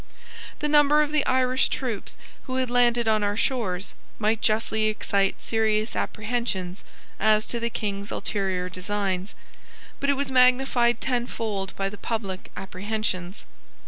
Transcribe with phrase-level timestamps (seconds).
[0.61, 5.39] The number of the Irish troops who had landed on our shores might justly excite
[5.39, 6.83] serious apprehensions
[7.19, 9.35] as to the King's ulterior designs;
[9.99, 13.45] but it was magnified tenfold by the public apprehensions.